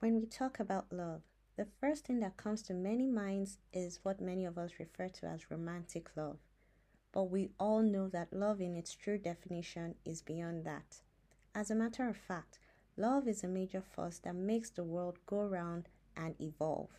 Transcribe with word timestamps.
When 0.00 0.20
we 0.20 0.26
talk 0.26 0.60
about 0.60 0.92
love, 0.92 1.22
the 1.56 1.66
first 1.80 2.04
thing 2.04 2.20
that 2.20 2.36
comes 2.36 2.62
to 2.62 2.72
many 2.72 3.08
minds 3.08 3.58
is 3.72 3.98
what 4.04 4.20
many 4.20 4.44
of 4.44 4.56
us 4.56 4.78
refer 4.78 5.08
to 5.08 5.26
as 5.26 5.50
romantic 5.50 6.10
love. 6.14 6.38
But 7.10 7.24
we 7.24 7.50
all 7.58 7.82
know 7.82 8.06
that 8.10 8.32
love, 8.32 8.60
in 8.60 8.76
its 8.76 8.94
true 8.94 9.18
definition, 9.18 9.96
is 10.04 10.22
beyond 10.22 10.64
that. 10.66 11.00
As 11.52 11.68
a 11.68 11.74
matter 11.74 12.06
of 12.06 12.16
fact, 12.16 12.60
love 12.96 13.26
is 13.26 13.42
a 13.42 13.48
major 13.48 13.80
force 13.80 14.20
that 14.20 14.36
makes 14.36 14.70
the 14.70 14.84
world 14.84 15.18
go 15.26 15.42
round 15.42 15.88
and 16.16 16.40
evolve. 16.40 16.90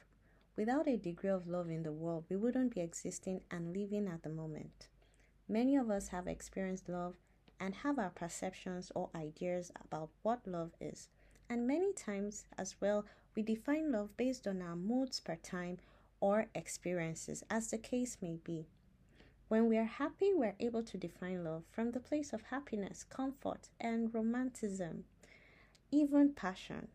Without 0.58 0.90
a 0.90 0.98
degree 0.98 1.30
of 1.30 1.48
love 1.48 1.70
in 1.70 1.84
the 1.84 1.94
world, 1.94 2.26
we 2.30 2.36
wouldn't 2.36 2.76
be 2.76 2.82
existing 2.82 3.44
and 3.50 3.74
living 3.74 4.10
at 4.10 4.24
the 4.24 4.30
moment. 4.30 4.90
Many 5.48 5.78
of 5.78 5.90
us 5.90 6.10
have 6.10 6.28
experienced 6.28 6.90
love 6.90 7.16
and 7.62 7.76
have 7.76 7.98
our 7.98 8.10
perceptions 8.10 8.92
or 8.94 9.10
ideas 9.16 9.72
about 9.86 10.10
what 10.22 10.46
love 10.46 10.72
is. 10.82 11.08
And 11.50 11.66
many 11.66 11.94
times 11.94 12.46
as 12.58 12.76
well, 12.80 13.06
we 13.36 13.42
define 13.42 13.92
love 13.92 14.16
based 14.18 14.48
on 14.48 14.62
our 14.62 14.76
moods 14.76 15.20
per 15.20 15.36
time 15.36 15.80
or 16.20 16.48
experiences, 16.54 17.44
as 17.50 17.72
the 17.72 17.78
case 17.78 18.18
may 18.22 18.38
be. 18.44 18.68
When 19.48 19.68
we 19.68 19.78
are 19.78 19.84
happy, 19.84 20.32
we're 20.34 20.56
able 20.60 20.84
to 20.84 20.98
define 20.98 21.44
love 21.44 21.64
from 21.72 21.92
the 21.92 22.00
place 22.00 22.34
of 22.34 22.44
happiness, 22.44 23.04
comfort, 23.04 23.70
and 23.80 24.14
romanticism, 24.14 25.06
even 25.92 26.34
passion. 26.34 26.90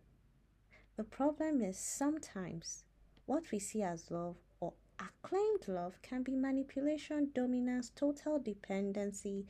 The 0.97 1.02
problem 1.02 1.61
is 1.61 1.77
sometimes 1.77 2.84
what 3.27 3.50
we 3.50 3.59
see 3.59 3.83
as 3.83 4.09
love 4.12 4.36
or 4.61 4.75
acclaimed 5.00 5.66
love 5.66 6.00
can 6.02 6.23
be 6.23 6.36
manipulation, 6.36 7.30
dominance, 7.34 7.91
total 7.97 8.39
dependency, 8.39 9.47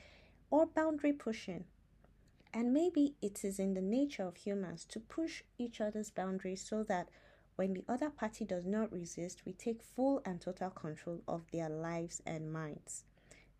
or 0.50 0.64
boundary 0.64 1.12
pushing. 1.12 1.64
And 2.56 2.72
maybe 2.72 3.16
it 3.20 3.44
is 3.44 3.58
in 3.58 3.74
the 3.74 3.82
nature 3.82 4.22
of 4.22 4.36
humans 4.36 4.84
to 4.90 5.00
push 5.00 5.42
each 5.58 5.80
other's 5.80 6.10
boundaries 6.10 6.64
so 6.64 6.84
that 6.84 7.08
when 7.56 7.74
the 7.74 7.84
other 7.88 8.10
party 8.10 8.44
does 8.44 8.64
not 8.64 8.92
resist, 8.92 9.42
we 9.44 9.52
take 9.52 9.82
full 9.82 10.22
and 10.24 10.40
total 10.40 10.70
control 10.70 11.20
of 11.26 11.42
their 11.50 11.68
lives 11.68 12.22
and 12.24 12.52
minds. 12.52 13.02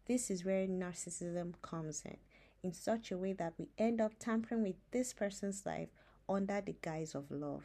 This 0.07 0.31
is 0.31 0.45
where 0.45 0.69
narcissism 0.69 1.55
comes 1.61 2.03
in, 2.05 2.19
in 2.63 2.73
such 2.73 3.11
a 3.11 3.19
way 3.19 3.33
that 3.33 3.55
we 3.59 3.67
end 3.79 4.01
up 4.01 4.13
tampering 4.21 4.63
with 4.63 4.77
this 4.93 5.13
person's 5.13 5.67
life 5.67 5.89
under 6.29 6.61
the 6.61 6.77
guise 6.81 7.17
of 7.17 7.33
love. 7.33 7.65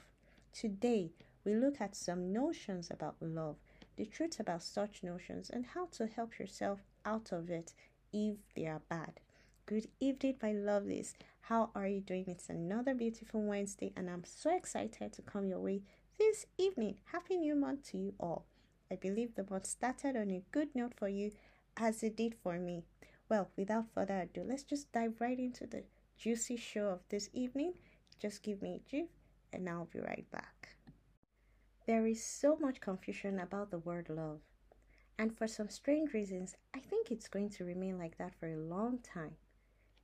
Today, 0.51 1.11
we 1.45 1.53
look 1.53 1.79
at 1.79 1.95
some 1.95 2.33
notions 2.33 2.89
about 2.89 3.17
love, 3.21 3.57
the 3.97 4.05
truth 4.05 4.39
about 4.39 4.63
such 4.63 5.03
notions, 5.03 5.51
and 5.51 5.65
how 5.75 5.85
to 5.91 6.07
help 6.07 6.39
yourself 6.39 6.79
out 7.05 7.31
of 7.31 7.51
it 7.51 7.73
if 8.11 8.37
they 8.55 8.65
are 8.65 8.81
bad. 8.89 9.19
Good 9.69 9.87
evening, 9.99 10.37
my 10.41 10.51
lovelies. 10.51 11.13
How 11.41 11.69
are 11.75 11.85
you 11.85 12.01
doing? 12.01 12.23
It's 12.25 12.49
another 12.49 12.95
beautiful 12.95 13.43
Wednesday, 13.43 13.93
and 13.95 14.09
I'm 14.09 14.23
so 14.23 14.49
excited 14.57 15.13
to 15.13 15.21
come 15.21 15.45
your 15.45 15.59
way 15.59 15.83
this 16.17 16.47
evening. 16.57 16.95
Happy 17.11 17.37
New 17.37 17.53
Month 17.53 17.91
to 17.91 17.99
you 17.99 18.15
all. 18.19 18.47
I 18.91 18.95
believe 18.95 19.35
the 19.35 19.45
month 19.47 19.67
started 19.67 20.15
on 20.15 20.31
a 20.31 20.41
good 20.51 20.69
note 20.73 20.93
for 20.97 21.07
you, 21.07 21.33
as 21.77 22.01
it 22.01 22.17
did 22.17 22.33
for 22.41 22.57
me. 22.57 22.81
Well, 23.29 23.51
without 23.55 23.93
further 23.93 24.21
ado, 24.21 24.43
let's 24.43 24.63
just 24.63 24.91
dive 24.91 25.21
right 25.21 25.37
into 25.37 25.67
the 25.67 25.83
juicy 26.17 26.57
show 26.57 26.87
of 26.87 27.01
this 27.09 27.29
evening. 27.31 27.73
Just 28.19 28.41
give 28.41 28.63
me 28.63 28.81
a 28.81 28.89
jiff, 28.89 29.09
and 29.53 29.69
I'll 29.69 29.87
be 29.93 29.99
right 29.99 30.25
back. 30.31 30.69
There 31.85 32.07
is 32.07 32.25
so 32.25 32.57
much 32.59 32.81
confusion 32.81 33.39
about 33.39 33.69
the 33.69 33.77
word 33.77 34.09
love, 34.09 34.39
and 35.19 35.37
for 35.37 35.45
some 35.45 35.69
strange 35.69 36.11
reasons, 36.13 36.55
I 36.73 36.79
think 36.79 37.11
it's 37.11 37.27
going 37.27 37.51
to 37.51 37.65
remain 37.65 37.99
like 37.99 38.17
that 38.17 38.33
for 38.33 38.47
a 38.47 38.57
long 38.57 38.97
time. 39.03 39.35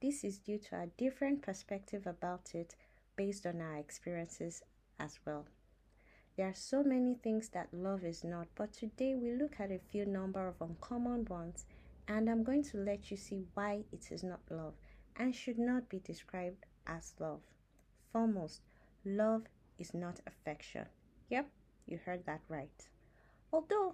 This 0.06 0.24
is 0.24 0.38
due 0.38 0.60
to 0.60 0.76
a 0.76 0.88
different 1.00 1.42
perspective 1.42 2.06
about 2.06 2.54
it 2.54 2.76
based 3.16 3.48
on 3.48 3.60
our 3.60 3.78
experiences 3.78 4.62
as 5.00 5.18
well. 5.26 5.48
There 6.38 6.48
are 6.48 6.54
so 6.54 6.84
many 6.84 7.16
things 7.16 7.50
that 7.50 7.74
love 7.74 8.04
is 8.04 8.24
not, 8.24 8.46
but 8.54 8.72
today 8.72 9.16
we 9.16 9.32
look 9.32 9.60
at 9.60 9.72
a 9.72 9.80
few 9.80 10.06
number 10.06 10.48
of 10.48 10.62
uncommon 10.62 11.26
ones 11.26 11.66
and 12.08 12.30
I'm 12.30 12.44
going 12.44 12.62
to 12.66 12.78
let 12.78 13.10
you 13.10 13.18
see 13.18 13.46
why 13.56 13.84
it 13.92 14.12
is 14.12 14.22
not 14.22 14.42
love 14.52 14.76
and 15.16 15.34
should 15.34 15.58
not 15.58 15.90
be 15.90 15.98
described 15.98 16.68
as 16.86 17.16
love. 17.20 17.42
Foremost, 18.14 18.62
love 19.06 19.48
is 19.80 19.96
not 19.96 20.20
affection. 20.28 20.86
Yep, 21.32 21.50
you 21.88 21.98
heard 22.06 22.28
that 22.28 22.42
right. 22.48 22.90
Although 23.52 23.94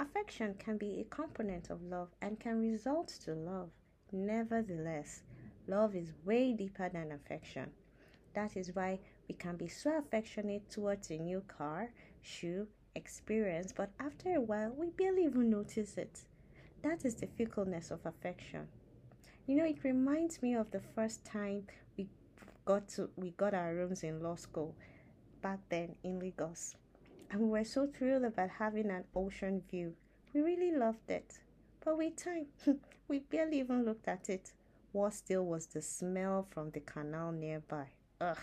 affection 0.00 0.54
can 0.58 0.78
be 0.78 0.98
a 0.98 1.14
component 1.14 1.70
of 1.70 1.80
love 1.80 2.08
and 2.20 2.40
can 2.40 2.60
result 2.60 3.06
to 3.22 3.34
love, 3.34 3.70
Nevertheless, 4.12 5.22
love 5.66 5.94
is 5.94 6.12
way 6.24 6.52
deeper 6.52 6.88
than 6.88 7.12
affection. 7.12 7.70
That 8.34 8.56
is 8.56 8.74
why 8.74 9.00
we 9.28 9.34
can 9.34 9.56
be 9.56 9.68
so 9.68 9.98
affectionate 9.98 10.70
towards 10.70 11.10
a 11.10 11.18
new 11.18 11.42
car, 11.46 11.90
shoe, 12.22 12.68
experience, 12.94 13.72
but 13.76 13.90
after 14.00 14.34
a 14.34 14.40
while 14.40 14.72
we 14.76 14.88
barely 14.88 15.24
even 15.24 15.50
notice 15.50 15.98
it. 15.98 16.24
That 16.82 17.04
is 17.04 17.16
the 17.16 17.26
fickleness 17.26 17.90
of 17.90 18.06
affection. 18.06 18.68
You 19.46 19.56
know, 19.56 19.64
it 19.64 19.84
reminds 19.84 20.42
me 20.42 20.54
of 20.54 20.70
the 20.70 20.80
first 20.94 21.24
time 21.24 21.66
we 21.96 22.08
got 22.64 22.88
to 22.90 23.10
we 23.16 23.30
got 23.30 23.54
our 23.54 23.74
rooms 23.74 24.04
in 24.04 24.22
law 24.22 24.36
school 24.36 24.74
back 25.42 25.58
then 25.68 25.96
in 26.02 26.18
Lagos. 26.18 26.76
And 27.30 27.40
we 27.40 27.48
were 27.48 27.64
so 27.64 27.86
thrilled 27.86 28.24
about 28.24 28.50
having 28.58 28.90
an 28.90 29.04
ocean 29.14 29.62
view. 29.70 29.94
We 30.32 30.40
really 30.40 30.72
loved 30.72 31.10
it. 31.10 31.40
But 31.88 31.96
with 31.96 32.16
time, 32.16 32.48
we 33.08 33.20
barely 33.20 33.60
even 33.60 33.86
looked 33.86 34.08
at 34.08 34.28
it. 34.28 34.52
What 34.92 35.14
still 35.14 35.46
was 35.46 35.68
the 35.68 35.80
smell 35.80 36.46
from 36.50 36.70
the 36.70 36.80
canal 36.80 37.32
nearby. 37.32 37.86
Ugh. 38.20 38.36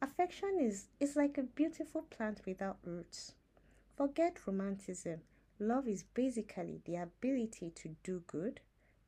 Affection 0.00 0.60
is, 0.60 0.86
is 1.00 1.16
like 1.16 1.36
a 1.36 1.42
beautiful 1.42 2.02
plant 2.02 2.42
without 2.46 2.76
roots. 2.84 3.34
Forget 3.96 4.46
romanticism. 4.46 5.18
Love 5.58 5.88
is 5.88 6.04
basically 6.14 6.80
the 6.84 6.94
ability 6.94 7.72
to 7.74 7.96
do 8.04 8.22
good, 8.28 8.60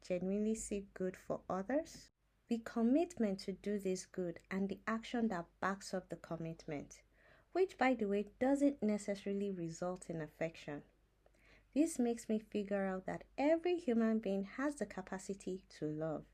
genuinely 0.04 0.56
seek 0.56 0.92
good 0.92 1.16
for 1.16 1.38
others, 1.48 2.08
the 2.48 2.60
commitment 2.64 3.38
to 3.42 3.52
do 3.52 3.78
this 3.78 4.06
good, 4.06 4.40
and 4.50 4.68
the 4.68 4.80
action 4.88 5.28
that 5.28 5.44
backs 5.60 5.94
up 5.94 6.08
the 6.08 6.16
commitment, 6.16 7.02
which, 7.52 7.78
by 7.78 7.94
the 7.94 8.08
way, 8.08 8.26
doesn't 8.40 8.82
necessarily 8.82 9.52
result 9.52 10.06
in 10.08 10.20
affection. 10.20 10.82
This 11.74 11.98
makes 11.98 12.28
me 12.28 12.38
figure 12.38 12.84
out 12.84 13.06
that 13.06 13.24
every 13.38 13.76
human 13.76 14.18
being 14.18 14.44
has 14.56 14.76
the 14.76 14.86
capacity 14.86 15.62
to 15.78 15.86
love. 15.86 16.24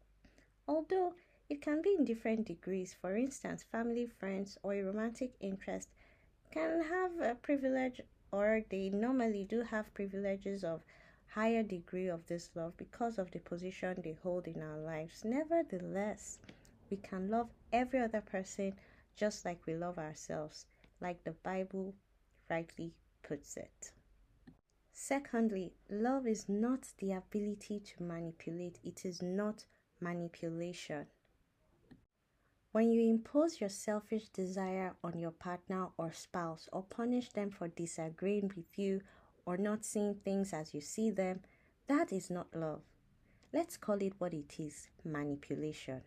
Although 0.67 1.15
it 1.49 1.61
can 1.61 1.83
be 1.83 1.95
in 1.97 2.05
different 2.05 2.47
degrees, 2.47 2.95
for 3.01 3.17
instance, 3.17 3.63
family, 3.63 4.07
friends, 4.07 4.57
or 4.63 4.75
a 4.75 4.83
romantic 4.83 5.35
interest 5.41 5.91
can 6.51 6.83
have 6.83 7.21
a 7.21 7.35
privilege 7.35 8.01
or 8.33 8.63
they 8.71 8.89
normally 8.89 9.45
do 9.45 9.63
have 9.63 9.93
privileges 9.95 10.65
of 10.65 10.83
higher 11.29 11.63
degree 11.63 12.09
of 12.09 12.27
this 12.27 12.51
love 12.55 12.77
because 12.77 13.19
of 13.19 13.31
the 13.31 13.39
position 13.41 14.01
they 14.03 14.17
hold 14.23 14.47
in 14.47 14.63
our 14.63 14.79
lives. 14.79 15.23
Nevertheless, 15.25 16.39
we 16.91 16.97
can 16.97 17.29
love 17.29 17.51
every 17.73 18.01
other 18.01 18.23
person 18.23 18.75
just 19.17 19.45
like 19.45 19.67
we 19.67 19.75
love 19.75 19.99
ourselves, 19.99 20.67
like 21.01 21.23
the 21.25 21.33
Bible 21.43 21.95
rightly 22.49 22.95
puts 23.23 23.57
it. 23.57 23.93
Secondly, 24.99 25.75
love 25.91 26.27
is 26.27 26.49
not 26.49 26.89
the 26.97 27.13
ability 27.13 27.81
to 27.81 28.03
manipulate, 28.03 28.81
it 28.83 29.05
is 29.05 29.21
not 29.21 29.67
manipulation. 30.01 31.07
When 32.73 32.91
you 32.91 33.03
impose 33.03 33.61
your 33.61 33.69
selfish 33.69 34.31
desire 34.31 34.97
on 35.05 35.19
your 35.19 35.33
partner 35.33 35.89
or 35.99 36.13
spouse 36.13 36.67
or 36.73 36.83
punish 36.83 37.31
them 37.33 37.51
for 37.51 37.69
disagreeing 37.69 38.51
with 38.57 38.79
you 38.79 39.03
or 39.45 39.59
not 39.59 39.85
seeing 39.85 40.15
things 40.15 40.55
as 40.55 40.73
you 40.73 40.81
see 40.81 41.11
them, 41.11 41.41
that 41.89 42.11
is 42.11 42.31
not 42.31 42.57
love. 42.57 42.81
Let's 43.53 43.77
call 43.77 44.01
it 44.01 44.15
what 44.17 44.33
it 44.33 44.59
is 44.59 44.89
manipulation. 45.05 46.01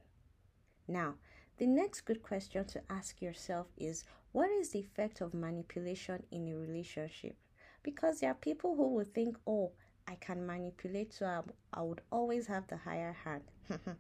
Now, 0.88 1.14
the 1.60 1.68
next 1.68 2.02
good 2.02 2.24
question 2.24 2.66
to 2.66 2.82
ask 2.90 3.22
yourself 3.22 3.68
is 3.78 4.04
what 4.32 4.50
is 4.50 4.72
the 4.72 4.80
effect 4.80 5.22
of 5.22 5.36
manipulation 5.36 6.24
in 6.32 6.48
a 6.48 6.58
relationship? 6.58 7.36
Because 7.84 8.20
there 8.20 8.32
are 8.32 8.36
people 8.36 8.76
who 8.76 8.88
will 8.90 9.06
think, 9.06 9.38
oh, 9.48 9.72
I 10.08 10.16
can 10.16 10.46
manipulate, 10.46 11.14
so 11.14 11.26
I, 11.26 11.42
I 11.80 11.82
would 11.82 12.02
always 12.12 12.48
have 12.48 12.68
the 12.68 12.78
higher 12.78 13.16
hand. 13.24 13.44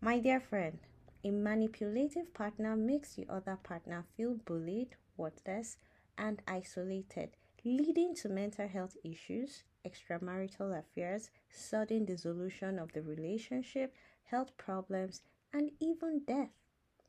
My 0.00 0.18
dear 0.18 0.40
friend, 0.40 0.78
a 1.24 1.30
manipulative 1.30 2.32
partner 2.32 2.76
makes 2.76 3.14
the 3.14 3.26
other 3.28 3.58
partner 3.62 4.04
feel 4.16 4.34
bullied, 4.44 4.96
worthless, 5.16 5.76
and 6.16 6.40
isolated, 6.46 7.30
leading 7.64 8.14
to 8.14 8.28
mental 8.28 8.68
health 8.68 8.96
issues, 9.04 9.64
extramarital 9.84 10.78
affairs, 10.78 11.30
sudden 11.50 12.04
dissolution 12.04 12.78
of 12.78 12.92
the 12.92 13.02
relationship, 13.02 13.94
health 14.24 14.56
problems, 14.56 15.22
and 15.52 15.70
even 15.80 16.22
death. 16.26 16.50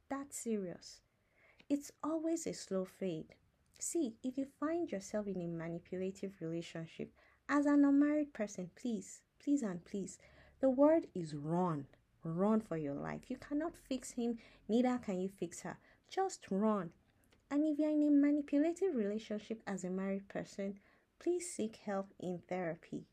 That's 0.09 0.37
serious. 0.37 1.01
It's 1.69 1.91
always 2.03 2.47
a 2.47 2.53
slow 2.53 2.85
fade. 2.85 3.35
See, 3.79 4.15
if 4.23 4.37
you 4.37 4.47
find 4.59 4.91
yourself 4.91 5.27
in 5.27 5.41
a 5.41 5.47
manipulative 5.47 6.33
relationship 6.41 7.11
as 7.47 7.65
an 7.65 7.85
unmarried 7.85 8.33
person, 8.33 8.71
please, 8.75 9.21
please, 9.39 9.61
and 9.61 9.85
please, 9.85 10.17
the 10.59 10.69
word 10.69 11.07
is 11.13 11.35
run. 11.35 11.85
Run 12.23 12.59
for 12.59 12.77
your 12.77 12.95
life. 12.95 13.21
You 13.29 13.37
cannot 13.37 13.75
fix 13.87 14.11
him, 14.11 14.39
neither 14.67 14.97
can 14.97 15.19
you 15.19 15.29
fix 15.29 15.61
her. 15.61 15.77
Just 16.09 16.47
run. 16.49 16.89
And 17.51 17.63
if 17.63 17.77
you're 17.79 17.91
in 17.91 18.07
a 18.07 18.11
manipulative 18.11 18.95
relationship 18.95 19.61
as 19.67 19.83
a 19.83 19.89
married 19.89 20.27
person, 20.27 20.79
please 21.19 21.49
seek 21.49 21.77
help 21.77 22.13
in 22.19 22.41
therapy. 22.49 23.05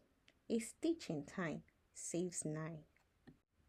A 0.49 0.59
stitch 0.59 1.11
in 1.11 1.25
time 1.25 1.63
saves 1.95 2.45
nine. 2.45 2.85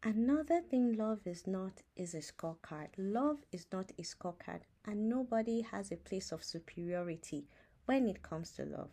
Another 0.02 0.60
thing 0.60 0.96
love 0.96 1.20
is 1.26 1.46
not 1.46 1.82
is 1.94 2.14
a 2.14 2.18
scorecard. 2.18 2.88
Love 2.96 3.38
is 3.52 3.66
not 3.72 3.92
a 3.98 4.02
scorecard, 4.02 4.60
and 4.86 5.08
nobody 5.08 5.62
has 5.62 5.90
a 5.90 5.96
place 5.96 6.32
of 6.32 6.44
superiority 6.44 7.44
when 7.86 8.08
it 8.08 8.22
comes 8.22 8.52
to 8.52 8.64
love. 8.64 8.90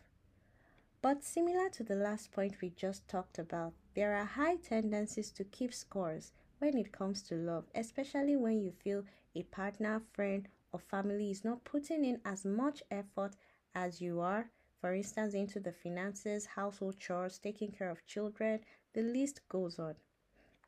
But 1.02 1.24
similar 1.24 1.70
to 1.70 1.84
the 1.84 1.96
last 1.96 2.32
point 2.32 2.62
we 2.62 2.70
just 2.70 3.08
talked 3.08 3.38
about, 3.38 3.74
there 3.94 4.16
are 4.16 4.26
high 4.26 4.56
tendencies 4.56 5.32
to 5.32 5.44
keep 5.44 5.74
scores 5.74 6.32
when 6.60 6.78
it 6.78 6.92
comes 6.92 7.22
to 7.24 7.36
love, 7.36 7.66
especially 7.76 8.38
when 8.38 8.62
you 8.62 8.72
feel 8.72 9.04
a 9.36 9.44
partner, 9.44 10.02
friend, 10.14 10.48
or 10.72 10.80
family 10.80 11.30
is 11.30 11.44
not 11.44 11.64
putting 11.66 12.06
in 12.06 12.22
as 12.26 12.46
much 12.46 12.82
effort 12.90 13.36
as 13.76 14.02
you 14.02 14.22
are, 14.22 14.50
for 14.80 14.94
instance, 14.94 15.34
into 15.34 15.60
the 15.60 15.72
finances, 15.72 16.46
household 16.46 17.00
chores, 17.00 17.38
taking 17.38 17.72
care 17.72 17.90
of 17.90 18.06
children, 18.06 18.60
the 18.94 19.02
list 19.02 19.42
goes 19.50 19.80
on. 19.80 19.96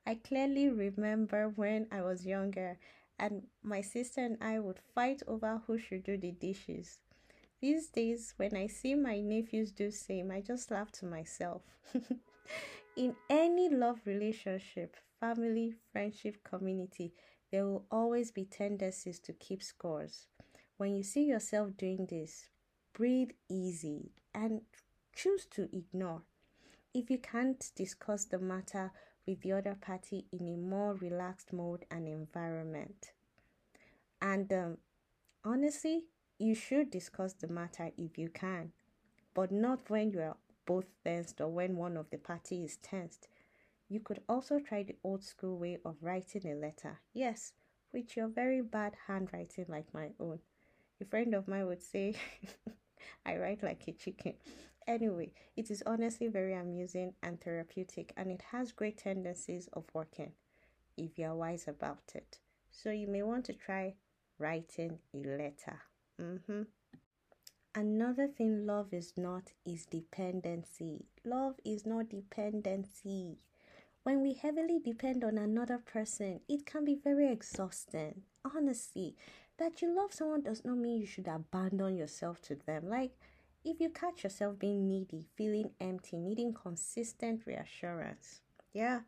I 0.05 0.15
clearly 0.15 0.69
remember 0.69 1.49
when 1.55 1.87
I 1.91 2.01
was 2.01 2.25
younger 2.25 2.77
and 3.19 3.43
my 3.63 3.81
sister 3.81 4.21
and 4.21 4.37
I 4.41 4.59
would 4.59 4.79
fight 4.93 5.21
over 5.27 5.61
who 5.65 5.77
should 5.77 6.03
do 6.03 6.17
the 6.17 6.31
dishes. 6.31 6.99
These 7.61 7.87
days, 7.87 8.33
when 8.37 8.55
I 8.55 8.67
see 8.67 8.95
my 8.95 9.19
nephews 9.19 9.71
do 9.71 9.89
same, 9.91 10.31
I 10.31 10.41
just 10.41 10.69
laugh 10.71 10.91
to 10.93 11.05
myself. 11.05 11.61
In 12.95 13.15
any 13.29 13.69
love 13.69 14.01
relationship, 14.05 14.95
family, 15.19 15.73
friendship, 15.91 16.43
community, 16.43 17.13
there 17.51 17.65
will 17.65 17.85
always 17.89 18.31
be 18.31 18.45
tendencies 18.45 19.19
to 19.19 19.33
keep 19.33 19.63
scores. 19.63 20.27
When 20.77 20.95
you 20.95 21.03
see 21.03 21.23
yourself 21.23 21.77
doing 21.77 22.05
this, 22.09 22.49
breathe 22.93 23.31
easy 23.49 24.11
and 24.33 24.61
choose 25.15 25.45
to 25.51 25.69
ignore. 25.75 26.21
If 26.93 27.09
you 27.09 27.17
can't 27.17 27.71
discuss 27.75 28.25
the 28.25 28.39
matter 28.39 28.91
with 29.27 29.41
the 29.41 29.51
other 29.51 29.75
party 29.79 30.25
in 30.31 30.47
a 30.47 30.57
more 30.57 30.93
relaxed 30.95 31.51
mode 31.53 31.85
and 31.89 32.07
environment. 32.07 33.11
And 34.21 34.51
um, 34.53 34.77
honestly, 35.43 36.03
you 36.39 36.55
should 36.55 36.91
discuss 36.91 37.33
the 37.33 37.47
matter 37.47 37.91
if 37.97 38.17
you 38.17 38.29
can, 38.29 38.71
but 39.33 39.51
not 39.51 39.89
when 39.89 40.11
you 40.11 40.21
are 40.21 40.37
both 40.65 40.85
tensed 41.03 41.39
or 41.41 41.47
when 41.47 41.77
one 41.77 41.97
of 41.97 42.09
the 42.09 42.17
party 42.17 42.63
is 42.63 42.77
tensed. 42.77 43.27
You 43.87 43.99
could 43.99 44.21
also 44.27 44.59
try 44.59 44.83
the 44.83 44.95
old 45.03 45.23
school 45.23 45.57
way 45.57 45.77
of 45.85 45.95
writing 46.01 46.51
a 46.51 46.55
letter. 46.55 46.99
Yes, 47.13 47.53
with 47.93 48.17
your 48.17 48.27
very 48.27 48.61
bad 48.61 48.95
handwriting 49.07 49.65
like 49.69 49.93
my 49.93 50.09
own. 50.19 50.39
A 51.01 51.05
friend 51.05 51.33
of 51.35 51.47
mine 51.47 51.67
would 51.67 51.83
say, 51.83 52.15
I 53.25 53.37
write 53.37 53.63
like 53.63 53.83
a 53.87 53.91
chicken. 53.91 54.33
Anyway, 54.87 55.31
it 55.55 55.71
is 55.71 55.83
honestly 55.85 56.27
very 56.27 56.53
amusing 56.53 57.13
and 57.23 57.41
therapeutic, 57.41 58.13
and 58.15 58.29
it 58.29 58.43
has 58.51 58.71
great 58.71 58.97
tendencies 58.97 59.67
of 59.73 59.83
working 59.93 60.31
if 60.97 61.17
you 61.17 61.25
are 61.25 61.35
wise 61.35 61.67
about 61.67 62.11
it. 62.13 62.39
So 62.71 62.91
you 62.91 63.07
may 63.07 63.23
want 63.23 63.45
to 63.45 63.53
try 63.53 63.95
writing 64.37 64.99
a 65.13 65.17
letter. 65.17 65.81
Mm-hmm. 66.21 66.63
Another 67.73 68.27
thing 68.27 68.65
love 68.65 68.93
is 68.93 69.13
not 69.17 69.51
is 69.65 69.85
dependency. 69.85 71.05
Love 71.25 71.55
is 71.65 71.85
not 71.85 72.09
dependency. 72.09 73.39
When 74.03 74.21
we 74.21 74.33
heavily 74.33 74.79
depend 74.79 75.23
on 75.23 75.37
another 75.37 75.79
person, 75.79 76.41
it 76.47 76.65
can 76.65 76.85
be 76.85 76.95
very 76.95 77.31
exhausting. 77.31 78.21
Honestly, 78.45 79.15
that 79.57 79.81
you 79.81 79.93
love 79.93 80.13
someone 80.13 80.43
does 80.43 80.63
not 80.63 80.77
mean 80.77 81.01
you 81.01 81.07
should 81.07 81.27
abandon 81.27 81.97
yourself 81.97 82.41
to 82.43 82.55
them. 82.55 82.87
Like, 82.87 83.17
if 83.65 83.81
you 83.81 83.89
catch 83.89 84.23
yourself 84.23 84.59
being 84.59 84.87
needy, 84.87 85.25
feeling 85.35 85.71
empty, 85.81 86.17
needing 86.17 86.53
consistent 86.53 87.41
reassurance, 87.47 88.41
yeah, 88.73 89.01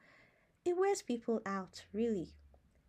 it 0.66 0.76
wears 0.76 1.04
people 1.04 1.42
out, 1.46 1.84
really. 1.94 2.30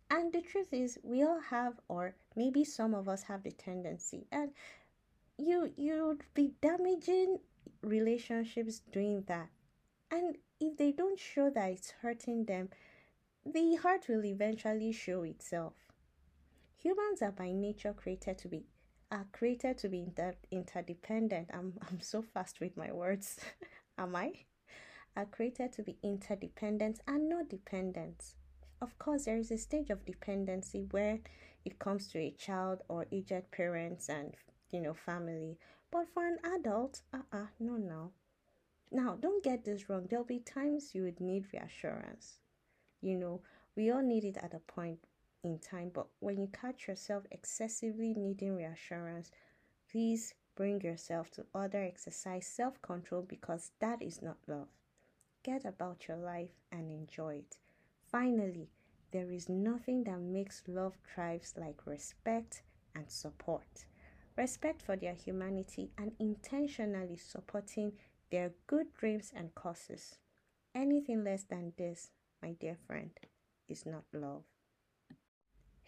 And 0.09 0.33
the 0.33 0.41
truth 0.41 0.73
is, 0.73 0.97
we 1.03 1.21
all 1.23 1.39
have, 1.39 1.79
or 1.87 2.15
maybe 2.35 2.63
some 2.63 2.95
of 2.95 3.07
us 3.07 3.23
have 3.23 3.43
the 3.43 3.51
tendency, 3.51 4.25
and 4.31 4.49
you 5.37 5.71
you'd 5.77 6.23
be 6.33 6.53
damaging 6.59 7.37
relationships 7.83 8.81
doing 8.91 9.23
that. 9.27 9.49
And 10.09 10.37
if 10.59 10.75
they 10.75 10.91
don't 10.91 11.19
show 11.19 11.51
that 11.51 11.69
it's 11.69 11.93
hurting 12.01 12.45
them, 12.45 12.69
the 13.45 13.75
hurt 13.75 14.07
will 14.09 14.25
eventually 14.25 14.91
show 14.91 15.21
itself. 15.21 15.73
Humans 16.81 17.21
are 17.21 17.31
by 17.31 17.51
nature 17.51 17.93
created 17.93 18.39
to 18.39 18.47
be 18.47 18.63
are 19.11 19.27
created 19.31 19.77
to 19.79 19.89
be 19.89 20.01
inter- 20.01 20.35
interdependent. 20.51 21.49
I'm, 21.53 21.73
I'm 21.89 22.01
so 22.01 22.21
fast 22.21 22.59
with 22.59 22.77
my 22.77 22.91
words. 22.91 23.39
Am 23.97 24.15
I? 24.15 24.33
Are 25.15 25.25
created 25.25 25.73
to 25.73 25.83
be 25.83 25.97
interdependent 26.03 26.99
and 27.07 27.27
not 27.29 27.49
dependent. 27.49 28.35
Of 28.81 28.97
course, 28.97 29.25
there 29.25 29.37
is 29.37 29.51
a 29.51 29.57
stage 29.57 29.89
of 29.89 30.05
dependency 30.05 30.87
where 30.91 31.19
it 31.65 31.79
comes 31.79 32.07
to 32.09 32.19
a 32.19 32.31
child 32.31 32.81
or 32.87 33.05
aged 33.11 33.51
parents 33.51 34.07
and 34.09 34.35
you 34.71 34.79
know 34.79 34.93
family. 34.93 35.57
But 35.91 36.07
for 36.13 36.25
an 36.25 36.37
adult, 36.55 37.01
uh 37.13 37.23
uh 37.33 37.47
no 37.59 37.75
no. 37.75 38.11
Now 38.91 39.17
don't 39.19 39.43
get 39.43 39.65
this 39.65 39.89
wrong. 39.89 40.07
There'll 40.09 40.23
be 40.23 40.39
times 40.39 40.95
you 40.95 41.03
would 41.03 41.19
need 41.19 41.47
reassurance. 41.51 42.39
You 43.01 43.17
know, 43.17 43.41
we 43.75 43.91
all 43.91 44.03
need 44.03 44.23
it 44.23 44.37
at 44.37 44.53
a 44.53 44.59
point 44.59 44.99
in 45.43 45.59
time. 45.59 45.91
But 45.93 46.07
when 46.19 46.39
you 46.41 46.47
catch 46.47 46.87
yourself 46.87 47.23
excessively 47.31 48.13
needing 48.13 48.55
reassurance, 48.55 49.31
please 49.91 50.33
bring 50.55 50.81
yourself 50.81 51.31
to 51.31 51.45
other 51.55 51.81
exercise 51.83 52.45
self 52.47 52.81
control 52.81 53.21
because 53.21 53.71
that 53.79 54.01
is 54.01 54.21
not 54.21 54.37
love. 54.47 54.67
Get 55.43 55.65
about 55.65 56.07
your 56.07 56.17
life 56.17 56.51
and 56.71 56.91
enjoy 56.91 57.35
it. 57.35 57.57
Finally, 58.11 58.69
there 59.11 59.31
is 59.31 59.49
nothing 59.49 60.03
that 60.03 60.19
makes 60.19 60.63
love 60.67 60.97
thrives 61.13 61.53
like 61.57 61.85
respect 61.85 62.61
and 62.95 63.09
support. 63.09 63.85
Respect 64.37 64.81
for 64.81 64.95
their 64.95 65.13
humanity 65.15 65.91
and 65.97 66.11
intentionally 66.19 67.17
supporting 67.17 67.93
their 68.31 68.51
good 68.67 68.93
dreams 68.93 69.31
and 69.35 69.53
causes. 69.55 70.17
Anything 70.75 71.23
less 71.23 71.43
than 71.43 71.73
this, 71.77 72.11
my 72.41 72.51
dear 72.53 72.77
friend, 72.87 73.11
is 73.67 73.85
not 73.85 74.03
love. 74.13 74.43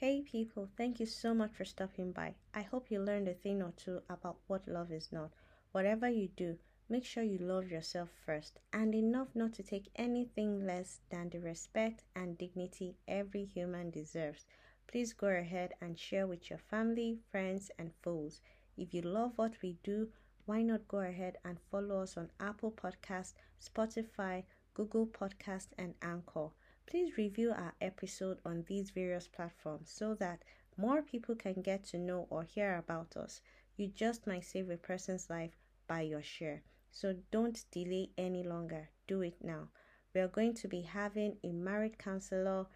Hey 0.01 0.23
people, 0.23 0.67
thank 0.77 0.99
you 0.99 1.05
so 1.05 1.31
much 1.35 1.53
for 1.53 1.63
stopping 1.63 2.11
by. 2.11 2.33
I 2.55 2.63
hope 2.63 2.89
you 2.89 2.99
learned 2.99 3.27
a 3.27 3.35
thing 3.35 3.61
or 3.61 3.71
two 3.77 4.01
about 4.09 4.37
what 4.47 4.67
love 4.67 4.91
is 4.91 5.11
not. 5.11 5.29
Whatever 5.73 6.09
you 6.09 6.27
do, 6.35 6.57
make 6.89 7.05
sure 7.05 7.21
you 7.21 7.37
love 7.37 7.69
yourself 7.69 8.09
first 8.25 8.57
and 8.73 8.95
enough 8.95 9.27
not 9.35 9.53
to 9.53 9.61
take 9.63 9.91
anything 9.95 10.65
less 10.65 11.01
than 11.11 11.29
the 11.29 11.39
respect 11.39 12.03
and 12.15 12.35
dignity 12.35 12.95
every 13.07 13.45
human 13.45 13.91
deserves. 13.91 14.47
Please 14.87 15.13
go 15.13 15.27
ahead 15.27 15.73
and 15.79 15.99
share 15.99 16.25
with 16.25 16.49
your 16.49 16.57
family, 16.57 17.19
friends, 17.29 17.69
and 17.77 17.91
foes. 18.01 18.41
If 18.75 18.95
you 18.95 19.03
love 19.03 19.33
what 19.35 19.53
we 19.61 19.77
do, 19.83 20.09
why 20.47 20.63
not 20.63 20.87
go 20.87 20.97
ahead 21.01 21.37
and 21.45 21.59
follow 21.69 22.01
us 22.01 22.17
on 22.17 22.31
Apple 22.39 22.71
Podcast, 22.71 23.35
Spotify, 23.63 24.45
Google 24.73 25.05
Podcast, 25.05 25.67
and 25.77 25.93
Anchor. 26.01 26.49
Please 26.85 27.17
review 27.17 27.51
our 27.51 27.73
episode 27.79 28.39
on 28.45 28.63
these 28.67 28.89
various 28.89 29.27
platforms 29.27 29.89
so 29.91 30.13
that 30.15 30.43
more 30.77 31.01
people 31.01 31.35
can 31.35 31.61
get 31.61 31.83
to 31.85 31.97
know 31.97 32.27
or 32.29 32.43
hear 32.43 32.77
about 32.77 33.15
us. 33.15 33.41
You 33.77 33.87
just 33.87 34.27
might 34.27 34.43
save 34.45 34.69
a 34.69 34.77
person's 34.77 35.29
life 35.29 35.55
by 35.87 36.01
your 36.01 36.21
share. 36.21 36.63
So 36.91 37.15
don't 37.31 37.63
delay 37.71 38.09
any 38.17 38.43
longer. 38.43 38.89
Do 39.07 39.21
it 39.21 39.37
now. 39.41 39.69
We 40.13 40.21
are 40.21 40.27
going 40.27 40.53
to 40.55 40.67
be 40.67 40.81
having 40.81 41.37
a 41.43 41.51
married 41.51 41.97
counselor 41.97 42.67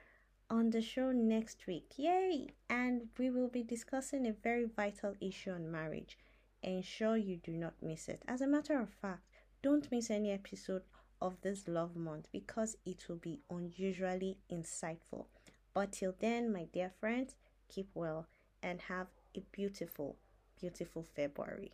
on 0.49 0.69
the 0.69 0.81
show 0.81 1.11
next 1.11 1.67
week. 1.67 1.93
Yay! 1.97 2.49
And 2.69 3.09
we 3.17 3.29
will 3.29 3.49
be 3.49 3.63
discussing 3.63 4.25
a 4.27 4.33
very 4.33 4.65
vital 4.65 5.15
issue 5.19 5.51
on 5.51 5.71
marriage. 5.71 6.17
Ensure 6.63 7.17
you 7.17 7.37
do 7.37 7.51
not 7.51 7.73
miss 7.81 8.07
it. 8.07 8.23
As 8.27 8.41
a 8.41 8.47
matter 8.47 8.79
of 8.79 8.89
fact, 8.89 9.23
don't 9.61 9.91
miss 9.91 10.09
any 10.09 10.31
episode 10.31 10.83
of 11.21 11.41
this 11.41 11.67
love 11.67 11.95
month 11.95 12.27
because 12.31 12.77
it 12.85 13.05
will 13.07 13.17
be 13.17 13.39
unusually 13.49 14.37
insightful. 14.51 15.25
But 15.73 15.91
till 15.91 16.15
then, 16.19 16.51
my 16.51 16.65
dear 16.65 16.91
friends, 16.99 17.35
keep 17.69 17.89
well 17.93 18.27
and 18.61 18.81
have 18.81 19.07
a 19.35 19.41
beautiful, 19.51 20.15
beautiful 20.59 21.03
February. 21.15 21.71